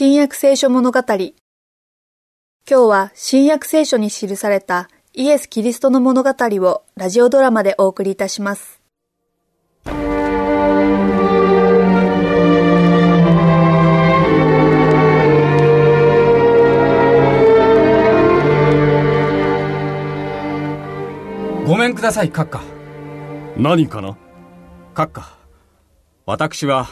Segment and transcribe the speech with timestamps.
[0.00, 1.00] 新約聖書物語。
[1.08, 1.32] 今
[2.68, 8.80] 日は新約聖書に記されたイエス・キリストの物語をラジオドラマでお送りいたします。
[21.66, 22.62] ごめんください、閣下。
[23.56, 24.16] 何かな？
[24.94, 25.36] 閣下。
[26.24, 26.86] 私は、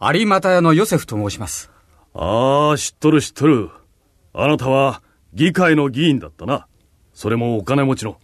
[0.00, 1.70] 有股屋のヨセフと申します。
[2.12, 3.70] ああ、知っとる知っとる。
[4.32, 6.66] あなたは議会の議員だったな。
[7.14, 8.18] それもお金持ちの。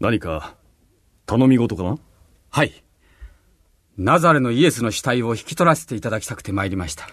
[0.00, 0.56] 何か、
[1.26, 1.98] 頼み事かな？
[2.50, 2.84] はい。
[3.98, 7.08] ナザレのイエスの死体を引き取らせていただきたくて参りました。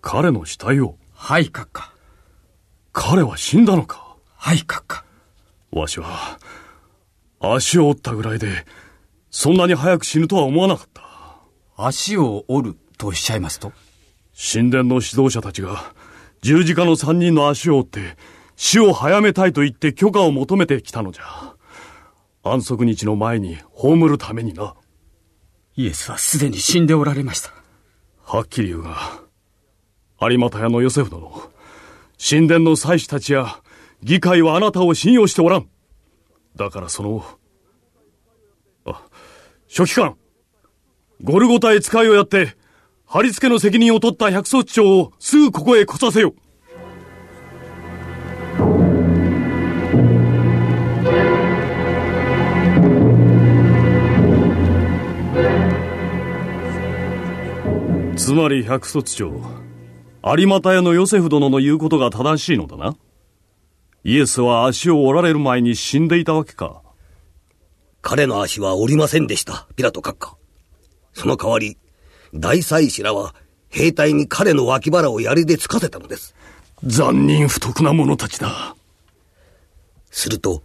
[0.00, 0.96] 彼の死体を？
[1.12, 1.92] はい、閣下。
[2.92, 4.16] 彼は死んだのか？
[4.36, 5.04] はい、閣下。
[5.72, 6.38] わしは、
[7.40, 8.66] 足を折ったぐらいで、
[9.30, 11.02] そんなに早く死ぬとは思わなかった。
[11.76, 13.72] 足を折るとおっしゃいますと？
[14.36, 15.94] 神殿の指導者たちが、
[16.42, 18.16] 十字架の三人の足を折って、
[18.56, 21.54] 死を早めたいと言って許可を求めてきたのじゃ。
[22.42, 24.74] 安息日の前に葬るためにな。
[25.76, 27.50] イエスはすでに死んでおられました。
[28.24, 28.96] はっきり言うが、
[30.20, 31.32] 有股屋のヨセフ殿、
[32.18, 33.60] 神殿の祭司たちや
[34.02, 35.68] 議会はあなたを信用しておらん。
[36.56, 37.24] だからその、
[38.86, 39.02] あ、
[39.68, 40.16] 書記官、
[41.22, 42.56] ゴルゴタへ使いをやって、
[43.12, 46.32] 貼り付けの責任を取った百曹長をすぐここへ来させよ。
[58.16, 59.30] つまり百卒長、
[60.24, 62.96] 有股屋のヨセフ殿の言うことが正しいのだな。
[64.04, 66.80] イエスは足を折られる前に死んでいたわけか。
[68.00, 70.38] 彼の足は折りませんでした、ピラト閣下。
[71.12, 71.76] その代わり、
[72.34, 73.34] 大祭司らは
[73.68, 76.34] 兵隊に彼の脇腹を槍でつかせたのです。
[76.84, 78.74] 残忍不徳な者たちだ。
[80.10, 80.62] すると、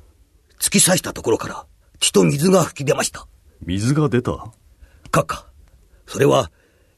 [0.59, 1.66] 突き刺したところから
[2.00, 3.28] 血と水が吹き出ました。
[3.62, 4.31] 水が出た？
[5.12, 5.46] 閣下、
[6.06, 6.52] それは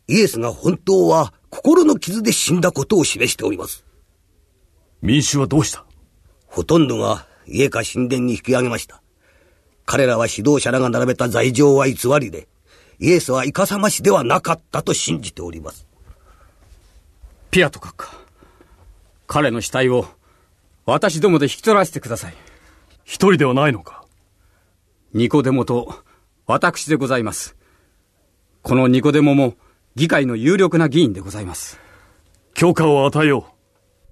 [0.08, 3.84] イエスが本当は心の傷で死んだことを示しております。
[5.02, 5.86] 民衆はどうした？
[6.48, 9.02] ほとんどが家か神殿に引き上げました。
[9.86, 12.48] 彼らは指導者らが並べた罪状は偽りで、
[13.00, 15.88] イエスはいかさましではなかったと信じております。
[17.50, 18.10] ピアト閣下、
[19.26, 20.06] 彼の死体を
[20.86, 22.34] 私どもで引き取らせてください。
[23.06, 24.04] 一人ではないのか
[25.14, 26.04] ニコデモと
[26.46, 27.56] 私でございます。
[28.62, 29.56] このニコデモも
[29.96, 31.80] 議会の有力な議員でございます。
[32.54, 33.46] 許可を与えよ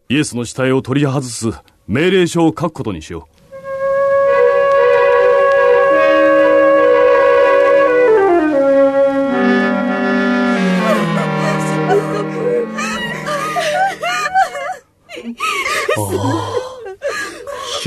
[0.09, 0.14] う。
[0.14, 1.52] イエスの死体を取り外す
[1.88, 3.37] 命令書を書くことにしよう。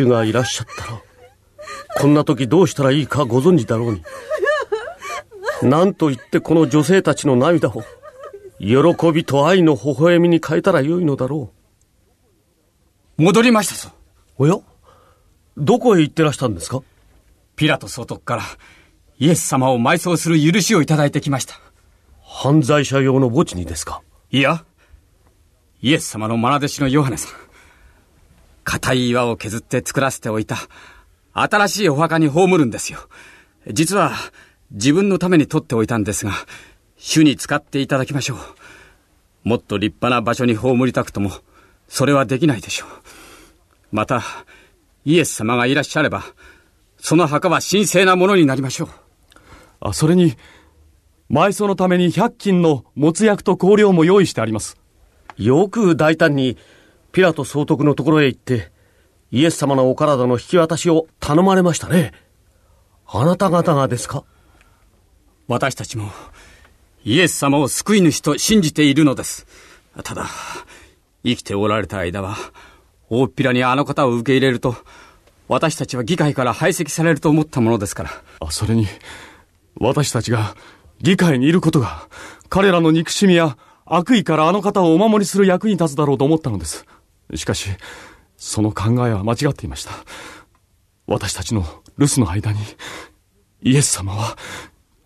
[0.05, 1.03] 主がいらっしゃったら、
[2.01, 4.03] こんな時どうしたらいいかご存知だろうに。
[5.63, 7.85] 何と言ってこの女性たちの涙を、
[8.59, 11.53] 喜びと愛の微笑みに変えたらよいのだろ
[13.19, 13.23] う。
[13.23, 13.95] 戻りましたぞ。
[14.39, 14.57] おや？
[15.57, 16.83] どこへ行ってらしたんですか？
[17.57, 18.43] ピラト総督から
[19.19, 21.61] イエス様を埋葬する許しをいただいてきました。
[22.23, 24.01] 犯罪者用の墓地にですか？
[24.31, 24.65] いや、
[25.83, 27.50] イエス様の愛弟子のヨハネさん。
[28.71, 30.57] 硬い岩を削って作らせておいた、
[31.33, 33.01] 新しいお墓に葬るんですよ。
[33.67, 34.13] 実は、
[34.71, 36.31] 自分のために取っておいたんですが、
[36.97, 38.39] 主に使っていただきましょう。
[39.43, 41.33] もっと立派な場所に葬りたくとも、
[41.89, 42.91] それはできないでしょう。
[43.91, 44.23] また、
[45.05, 46.23] イエス様がいらっしゃれば、
[46.97, 48.89] その墓は神聖なものになりましょう。
[49.81, 50.37] あ、それに、
[51.29, 54.77] 埋葬のために100均のもつ薬と香料も用意してあります。
[55.37, 56.57] よく大胆に
[57.13, 58.71] ピラト総督のところへ行って、
[59.31, 62.13] イエス様のお体の引き渡しを頼まれましたね。
[63.07, 64.25] あなた方がですか？
[65.49, 66.11] 私たちも、
[67.05, 69.47] イエス様を救い主と信じているのです。
[70.05, 70.27] ただ、
[71.25, 72.37] 生きておられた間は、
[73.09, 74.77] 大っぴらにあの方を受け入れると、
[75.49, 78.11] 私たちは議会から排斥されると思ったものですから。
[78.39, 78.87] あ、それに、
[79.81, 80.55] 私たちが
[81.01, 82.09] 議会にいることが、
[82.49, 86.87] 彼らの憎しみや悪意からあの方をお守りする役に立つだろうと思ったのです。
[87.37, 87.69] しかし、
[88.37, 89.93] その考えは間違っていました。
[91.07, 91.63] 私たちの
[91.99, 92.59] 留守の間に、
[93.63, 94.39] イエス様は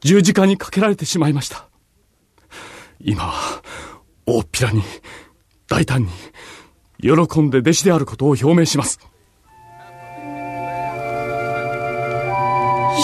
[0.00, 1.66] 十字架にかけられてしまいました。
[3.00, 3.62] 今は、
[4.26, 4.82] 大っぴらに、
[5.68, 6.10] 大胆に、
[7.00, 9.00] 喜んで弟子であることを表明します。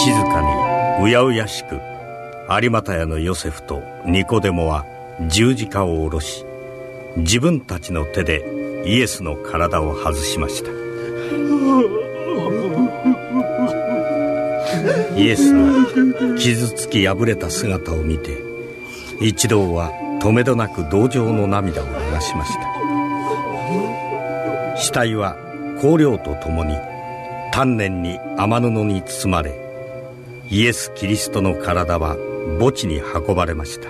[0.03, 0.41] 静か
[0.99, 1.79] に、うやうやしく、
[2.49, 4.85] 有股屋のヨセフとニコデモは
[5.27, 6.45] 十字架を下ろし、
[7.17, 10.71] 自分たちの手でイエスの体を外しました。
[15.15, 15.85] イエスの
[16.37, 18.37] 傷つき破れた姿を見て
[19.19, 19.91] 一同は
[20.21, 21.91] とめどなく同情の涙を流
[22.21, 22.61] しました。
[24.77, 25.35] 死体は
[25.81, 26.75] 香料とともに
[27.51, 29.53] 丹念に雨布に包まれ
[30.49, 32.15] イエス・キリストの体は
[32.59, 33.89] 墓地に運ばれました。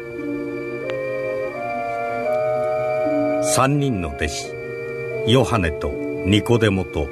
[3.43, 4.60] 三人の弟子
[5.27, 5.89] ヨハネと
[6.25, 7.07] ニコデモと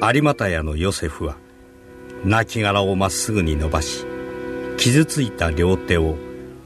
[0.00, 1.36] 有股屋のヨセフは
[2.24, 4.06] 亡骸をまっすぐに伸ばし
[4.78, 6.16] 傷ついた両手を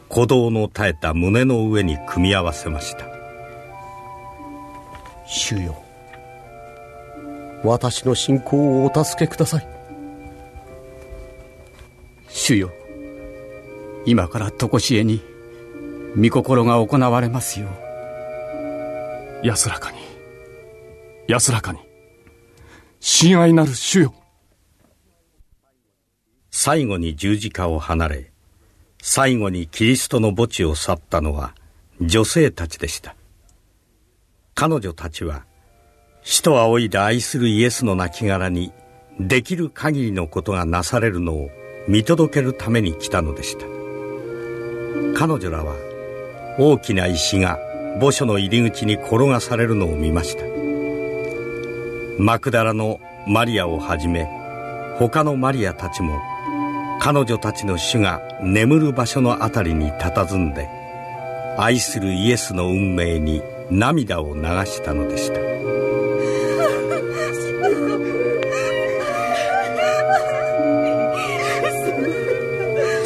[0.08, 3.04] 鼓動の絶えた胸の上に組み合わせました。
[5.26, 5.76] 主よ
[7.64, 9.68] 私の信仰をお助けください。
[12.28, 12.70] 主よ
[14.04, 15.20] 今から常しえに
[16.16, 17.66] 御心が行われますよ
[19.42, 20.15] う安らかに。
[21.28, 21.80] 安らかに。
[23.00, 24.14] 親愛なる主よ。
[26.50, 28.32] 最後に十字架を離れ
[29.02, 31.54] 最後にキリストの墓地を去ったのは
[32.00, 33.14] 女性たちでした。
[34.54, 35.44] 彼女たちは
[36.22, 38.72] 死と仰いで愛するイエスの亡骸に
[39.20, 41.50] できる限りのことがなされるのを
[41.88, 43.66] 見届けるために来たのでした。
[45.18, 45.76] 彼女らは
[46.58, 47.58] 大きな石が
[48.00, 50.55] 墓所の入り口に転がされるのを見ました。
[52.18, 54.24] マクダラのマリアをはじめ
[54.98, 56.18] 他のマリアたちも
[56.98, 60.66] 彼女たちの主が眠る場所のあたりに佇んで
[61.58, 65.40] 愛するイエスの運命に涙を流したのでした。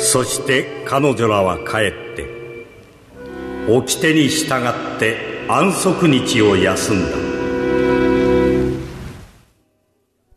[0.01, 2.27] そして彼女らは帰って
[3.69, 4.55] 掟に従
[4.97, 5.17] って
[5.49, 7.20] 安息日を休んだ。